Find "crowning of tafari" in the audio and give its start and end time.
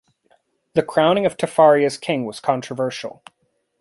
0.81-1.85